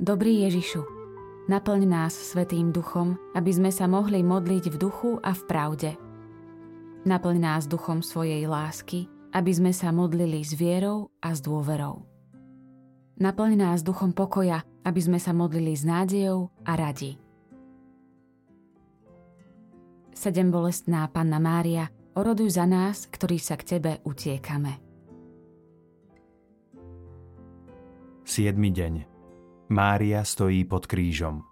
Dobrý 0.00 0.48
Ježišu, 0.48 0.80
naplň 1.52 1.84
nás 1.84 2.16
Svetým 2.16 2.72
duchom, 2.72 3.20
aby 3.36 3.52
sme 3.52 3.68
sa 3.68 3.84
mohli 3.84 4.24
modliť 4.24 4.72
v 4.72 4.76
duchu 4.80 5.20
a 5.20 5.36
v 5.36 5.42
pravde. 5.44 5.90
Naplň 7.04 7.36
nás 7.36 7.68
duchom 7.68 8.00
svojej 8.00 8.48
lásky, 8.48 9.12
aby 9.36 9.52
sme 9.52 9.76
sa 9.76 9.92
modlili 9.92 10.40
s 10.40 10.56
vierou 10.56 11.12
a 11.20 11.36
s 11.36 11.44
dôverou. 11.44 12.08
Naplň 13.20 13.60
nás 13.60 13.84
duchom 13.84 14.16
pokoja, 14.16 14.64
aby 14.88 15.00
sme 15.04 15.20
sa 15.20 15.36
modlili 15.36 15.76
s 15.76 15.84
nádejou 15.84 16.48
a 16.64 16.80
radi. 16.80 17.20
Sedem 20.16 20.48
bolestná 20.48 21.12
Panna 21.12 21.36
Mária, 21.36 21.92
oroduj 22.16 22.56
za 22.56 22.64
nás, 22.64 23.04
ktorí 23.04 23.36
sa 23.36 23.60
k 23.60 23.76
Tebe 23.76 24.00
utiekame. 24.08 24.80
7. 28.24 28.56
deň 28.56 29.19
Mária 29.70 30.26
stojí 30.26 30.66
pod 30.66 30.90
krížom. 30.90 31.46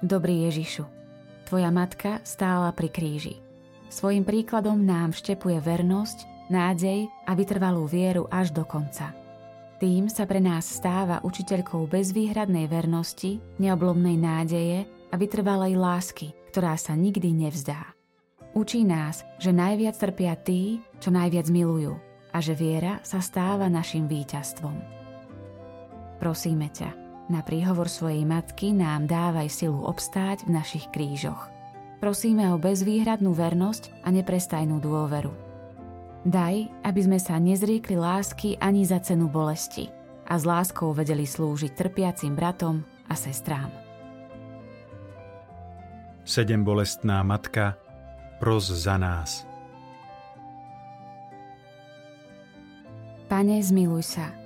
Dobrý 0.00 0.48
Ježišu, 0.48 0.88
Tvoja 1.44 1.68
matka 1.68 2.24
stála 2.24 2.72
pri 2.72 2.88
kríži. 2.88 3.36
Svojim 3.92 4.24
príkladom 4.24 4.82
nám 4.82 5.12
vštepuje 5.12 5.60
vernosť, 5.60 6.48
nádej 6.50 7.06
a 7.28 7.36
vytrvalú 7.36 7.84
vieru 7.86 8.26
až 8.32 8.56
do 8.56 8.64
konca. 8.64 9.12
Tým 9.76 10.08
sa 10.08 10.24
pre 10.24 10.40
nás 10.40 10.64
stáva 10.64 11.20
učiteľkou 11.22 11.84
bezvýhradnej 11.86 12.66
vernosti, 12.66 13.38
neoblomnej 13.60 14.16
nádeje 14.16 14.88
a 15.12 15.14
vytrvalej 15.20 15.76
lásky, 15.76 16.32
ktorá 16.50 16.74
sa 16.80 16.96
nikdy 16.96 17.36
nevzdá. 17.36 17.94
Učí 18.56 18.80
nás, 18.82 19.28
že 19.36 19.52
najviac 19.52 20.00
trpia 20.00 20.40
tí, 20.40 20.80
čo 21.04 21.12
najviac 21.12 21.52
milujú 21.52 22.00
a 22.32 22.40
že 22.40 22.56
viera 22.56 22.98
sa 23.04 23.20
stáva 23.20 23.68
našim 23.68 24.08
víťazstvom. 24.08 25.05
Prosíme 26.16 26.72
ťa, 26.72 26.90
na 27.26 27.42
príhovor 27.42 27.90
svojej 27.90 28.22
matky 28.22 28.70
nám 28.70 29.10
dávaj 29.10 29.50
silu 29.50 29.82
obstáť 29.82 30.46
v 30.46 30.56
našich 30.56 30.86
krížoch. 30.94 31.50
Prosíme 31.98 32.52
o 32.54 32.60
bezvýhradnú 32.60 33.34
vernosť 33.34 34.04
a 34.04 34.14
neprestajnú 34.14 34.78
dôveru. 34.78 35.32
Daj, 36.26 36.70
aby 36.82 37.00
sme 37.02 37.18
sa 37.18 37.38
nezriekli 37.38 37.98
lásky 37.98 38.58
ani 38.62 38.86
za 38.86 39.02
cenu 39.02 39.26
bolesti 39.30 39.90
a 40.26 40.34
s 40.38 40.42
láskou 40.42 40.90
vedeli 40.90 41.22
slúžiť 41.22 41.72
trpiacim 41.74 42.34
bratom 42.34 42.82
a 43.06 43.14
sestrám. 43.14 43.70
Sedem 46.26 46.66
bolestná 46.66 47.22
matka, 47.22 47.78
pros 48.42 48.66
za 48.66 48.98
nás. 48.98 49.46
Pane, 53.30 53.58
zmiluj 53.62 54.18
sa. 54.18 54.45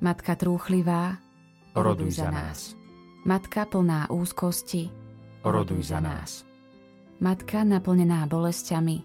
Matka 0.00 0.34
trúchlivá, 0.34 1.18
Oroduj 1.74 2.22
za 2.22 2.30
nás. 2.30 2.78
Matka 3.24 3.66
plná 3.66 4.10
úzkosti, 4.10 4.90
Oroduj 5.42 5.82
za 5.90 6.00
nás. 6.00 6.44
Matka 7.20 7.64
naplnená 7.64 8.26
bolestiami, 8.26 9.02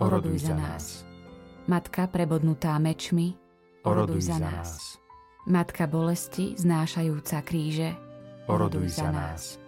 Oroduj 0.00 0.38
za 0.48 0.54
nás. 0.54 1.04
Matka 1.66 2.06
prebodnutá 2.06 2.78
mečmi, 2.78 3.34
Oroduj 3.82 4.22
za 4.32 4.38
nás. 4.38 5.00
Matka 5.46 5.86
bolesti 5.86 6.54
znášajúca 6.58 7.42
kríže, 7.42 7.94
Oroduj 8.46 8.88
za 8.98 9.10
nás. 9.10 9.58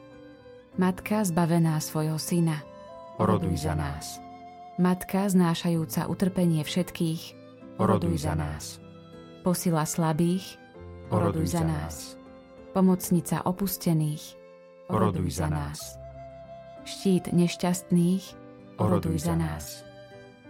Matka 0.79 1.27
zbavená 1.27 1.79
svojho 1.83 2.19
syna, 2.23 2.63
Oroduj 3.19 3.67
za 3.67 3.75
nás. 3.75 4.23
Matka 4.79 5.27
znášajúca 5.27 6.07
utrpenie 6.07 6.63
všetkých, 6.63 7.35
Oroduj 7.83 8.15
za 8.23 8.39
nás. 8.39 8.79
posila 9.43 9.83
slabých, 9.87 10.59
Oroduj 11.09 11.47
za 11.49 11.65
nás. 11.65 12.17
pomocnica 12.77 13.41
opustených, 13.49 14.37
Oroduj 14.93 15.41
za 15.41 15.49
nás. 15.49 15.97
štít 16.85 17.33
nešťastných, 17.33 18.25
Oroduj 18.77 19.17
za 19.25 19.33
nás. 19.33 19.85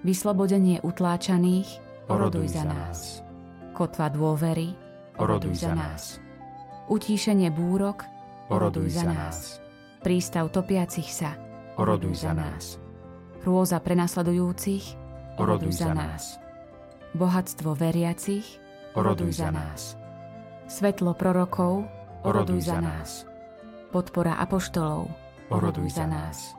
vyslobodenie 0.02 0.82
utláčaných, 0.82 1.78
Oroduj 2.10 2.50
za 2.50 2.66
nás. 2.66 3.22
kotva 3.78 4.10
dôvery, 4.10 4.74
Oroduj 5.18 5.62
za 5.62 5.78
nás. 5.78 6.18
utíšenie 6.90 7.54
búrok, 7.54 8.02
Oroduj 8.50 8.98
za 8.98 9.06
nás. 9.06 9.62
prístav 10.02 10.50
topiacich 10.50 11.06
sa, 11.06 11.38
Oroduj 11.78 12.18
za 12.18 12.34
nás. 12.34 12.82
hrôza 13.46 13.78
prenasledujúcich, 13.78 14.84
Oroduj 15.38 15.70
za 15.70 15.94
nás. 15.94 16.42
bohatstvo 17.14 17.78
veriacich, 17.78 18.58
Oroduj 18.98 19.38
za 19.38 19.54
nás. 19.54 19.94
Svetlo 20.68 21.16
prorokov, 21.16 21.88
Oroduj 22.22 22.60
za 22.68 22.78
nás. 22.80 23.24
podpora 23.88 24.36
apoštolov, 24.36 25.08
Oroduj 25.48 25.88
za 25.96 26.04
nás. 26.06 26.52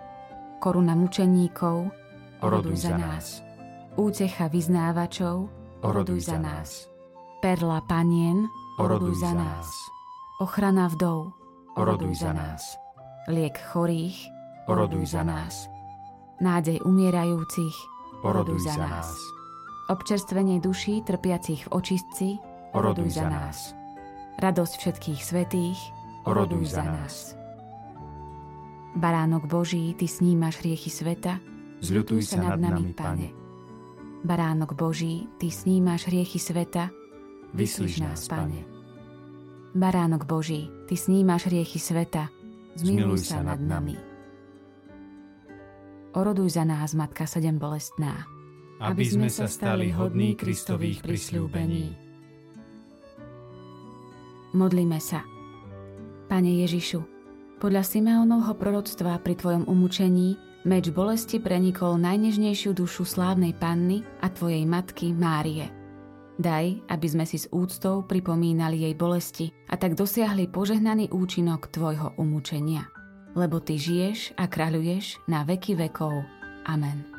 koruna 0.59 0.97
mučeníkov, 0.97 1.93
Oroduj 2.41 2.75
za 2.89 2.97
nás. 2.97 3.45
útecha 3.95 4.49
vyznávačov, 4.49 5.47
Oroduj 5.85 6.19
za 6.25 6.41
nás. 6.41 6.89
perla 7.39 7.79
panien, 7.85 8.49
Oroduj 8.81 9.15
za 9.21 9.31
nás. 9.37 9.69
ochrana 10.41 10.89
vdov, 10.89 11.31
Oroduj 11.77 12.15
za 12.17 12.33
nás. 12.33 12.75
liek 13.29 13.55
chorých, 13.71 14.17
Oroduj 14.67 15.05
za 15.05 15.21
nás. 15.23 15.69
nádej 16.41 16.81
umierajúcich, 16.81 17.75
Oroduj 18.25 18.59
za 18.65 18.75
nás. 18.79 19.13
občerstvenie 19.91 20.59
duší 20.59 21.01
trpiacich 21.05 21.67
v 21.67 21.71
očistci, 21.71 22.27
Oroduj 22.73 23.09
za 23.15 23.29
nás. 23.29 23.73
Radosť 24.39 24.73
všetkých 24.79 25.22
svetých, 25.22 25.79
Oroduj 26.23 26.75
za 26.75 26.83
nás. 26.83 27.35
Baránok 28.95 29.47
Boží, 29.47 29.95
Ty 29.95 30.07
snímaš 30.07 30.63
hriechy 30.63 30.91
sveta, 30.91 31.39
Zľutuj 31.79 32.27
sa 32.27 32.44
nad 32.44 32.59
nami, 32.59 32.91
Pane. 32.91 33.31
Baránok 34.23 34.75
Boží, 34.75 35.31
Ty 35.39 35.47
snímaš 35.47 36.11
hriechy 36.11 36.39
sveta, 36.39 36.91
Vyslíš 37.55 38.03
nás, 38.03 38.27
Pane. 38.27 38.67
Baránok 39.75 40.27
Boží, 40.27 40.67
Ty 40.89 40.95
snímaš 41.00 41.47
hriechy 41.47 41.79
sveta, 41.79 42.27
zmiluj 42.75 43.31
sa 43.31 43.39
nad 43.45 43.61
nami. 43.61 43.95
Oroduj 46.17 46.57
za 46.57 46.66
nás, 46.66 46.97
Matka 46.97 47.29
sedem 47.29 47.61
bolestná, 47.61 48.25
Aby 48.79 49.03
sme 49.07 49.29
sa 49.29 49.45
stali 49.45 49.91
hodní 49.91 50.35
Kristových 50.39 51.03
prisľúbení. 51.03 52.08
Modlíme 54.49 54.97
sa. 54.97 55.21
Pane 56.25 56.65
Ježišu, 56.65 57.05
podľa 57.61 57.85
Simeonovho 57.85 58.57
proroctva 58.57 59.21
pri 59.21 59.37
Tvojom 59.37 59.69
umúčení 59.69 60.39
meč 60.65 60.89
bolesti 60.89 61.37
prenikol 61.37 62.01
najnežnejšiu 62.01 62.74
dušu 62.74 63.06
slávnej 63.06 63.53
panny 63.53 64.01
a 64.25 64.27
Tvojej 64.33 64.65
matky 64.65 65.13
Márie. 65.13 65.69
Daj, 66.39 66.88
aby 66.88 67.07
sme 67.12 67.27
si 67.27 67.35
s 67.35 67.51
úctou 67.51 68.07
pripomínali 68.07 68.88
jej 68.88 68.95
bolesti 68.95 69.51
a 69.68 69.75
tak 69.75 69.94
dosiahli 69.94 70.47
požehnaný 70.47 71.12
účinok 71.12 71.68
Tvojho 71.69 72.15
umúčenia. 72.18 72.88
Lebo 73.38 73.62
Ty 73.62 73.77
žiješ 73.77 74.39
a 74.39 74.50
kráľuješ 74.50 75.19
na 75.29 75.45
veky 75.45 75.77
vekov. 75.77 76.25
Amen. 76.65 77.19